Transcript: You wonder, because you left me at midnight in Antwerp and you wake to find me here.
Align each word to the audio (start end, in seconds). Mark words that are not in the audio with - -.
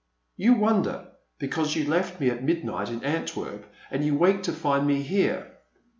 You 0.35 0.55
wonder, 0.55 1.09
because 1.37 1.75
you 1.75 1.85
left 1.87 2.19
me 2.19 2.31
at 2.31 2.43
midnight 2.43 2.89
in 2.89 3.03
Antwerp 3.03 3.71
and 3.91 4.03
you 4.03 4.17
wake 4.17 4.41
to 4.41 4.51
find 4.51 4.87
me 4.87 5.03
here. 5.03 5.51